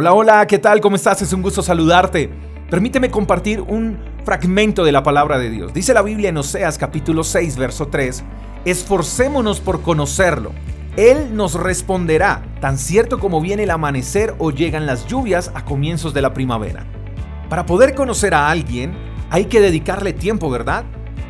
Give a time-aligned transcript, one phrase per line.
[0.00, 0.80] Hola, hola, ¿qué tal?
[0.80, 1.20] ¿Cómo estás?
[1.20, 2.30] Es un gusto saludarte.
[2.70, 5.74] Permíteme compartir un fragmento de la palabra de Dios.
[5.74, 8.24] Dice la Biblia en Oseas capítulo 6, verso 3,
[8.64, 10.52] esforcémonos por conocerlo.
[10.96, 16.14] Él nos responderá, tan cierto como viene el amanecer o llegan las lluvias a comienzos
[16.14, 16.86] de la primavera.
[17.50, 18.94] Para poder conocer a alguien,
[19.28, 20.84] hay que dedicarle tiempo, ¿verdad?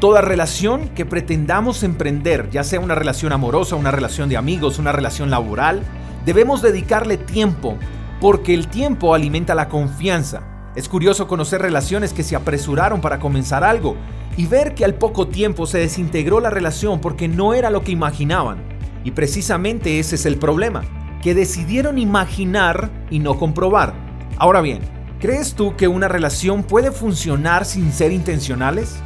[0.00, 4.92] Toda relación que pretendamos emprender, ya sea una relación amorosa, una relación de amigos, una
[4.92, 5.82] relación laboral,
[6.24, 7.76] debemos dedicarle tiempo
[8.24, 10.70] porque el tiempo alimenta la confianza.
[10.74, 13.96] Es curioso conocer relaciones que se apresuraron para comenzar algo
[14.38, 17.92] y ver que al poco tiempo se desintegró la relación porque no era lo que
[17.92, 18.62] imaginaban.
[19.04, 20.84] Y precisamente ese es el problema,
[21.22, 23.92] que decidieron imaginar y no comprobar.
[24.38, 24.80] Ahora bien,
[25.20, 28.96] ¿crees tú que una relación puede funcionar sin ser intencionales?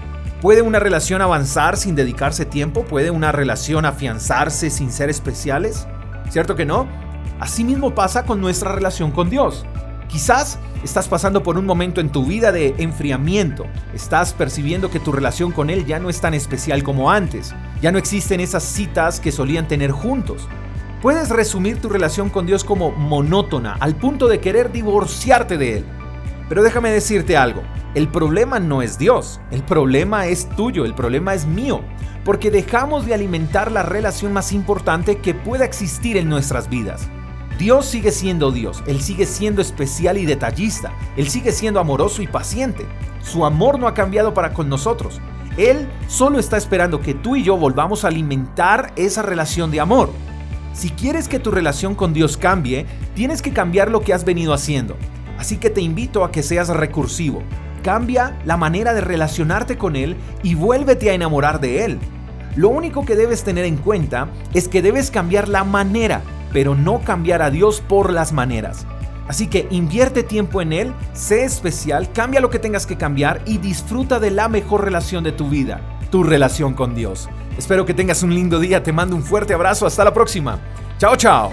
[0.40, 2.84] ¿Puede una relación avanzar sin dedicarse tiempo?
[2.84, 5.88] ¿Puede una relación afianzarse sin ser especiales?
[6.30, 6.86] ¿Cierto que no?
[7.40, 9.64] Asimismo pasa con nuestra relación con Dios.
[10.08, 13.66] Quizás estás pasando por un momento en tu vida de enfriamiento.
[13.94, 17.54] Estás percibiendo que tu relación con Él ya no es tan especial como antes.
[17.80, 20.48] Ya no existen esas citas que solían tener juntos.
[21.00, 25.84] Puedes resumir tu relación con Dios como monótona, al punto de querer divorciarte de Él.
[26.48, 27.62] Pero déjame decirte algo,
[27.94, 31.82] el problema no es Dios, el problema es tuyo, el problema es mío,
[32.24, 37.08] porque dejamos de alimentar la relación más importante que pueda existir en nuestras vidas.
[37.58, 42.28] Dios sigue siendo Dios, Él sigue siendo especial y detallista, Él sigue siendo amoroso y
[42.28, 42.86] paciente.
[43.20, 45.20] Su amor no ha cambiado para con nosotros.
[45.56, 50.10] Él solo está esperando que tú y yo volvamos a alimentar esa relación de amor.
[50.72, 52.86] Si quieres que tu relación con Dios cambie,
[53.16, 54.96] tienes que cambiar lo que has venido haciendo.
[55.36, 57.42] Así que te invito a que seas recursivo.
[57.82, 61.98] Cambia la manera de relacionarte con Él y vuélvete a enamorar de Él.
[62.54, 67.00] Lo único que debes tener en cuenta es que debes cambiar la manera pero no
[67.00, 68.86] cambiar a Dios por las maneras.
[69.28, 73.58] Así que invierte tiempo en Él, sé especial, cambia lo que tengas que cambiar y
[73.58, 75.80] disfruta de la mejor relación de tu vida,
[76.10, 77.28] tu relación con Dios.
[77.58, 80.58] Espero que tengas un lindo día, te mando un fuerte abrazo, hasta la próxima.
[80.98, 81.50] Chao, chao.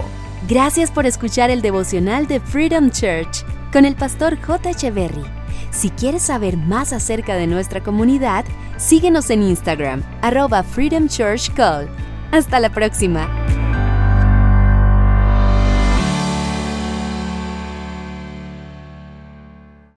[0.48, 3.44] Gracias por escuchar el devocional de Freedom Church
[3.74, 4.70] con el pastor J.
[4.70, 5.26] Echeverry.
[5.72, 8.46] Si quieres saber más acerca de nuestra comunidad,
[8.78, 11.90] síguenos en Instagram, arroba Freedom Church Call.
[12.32, 13.45] Hasta la próxima.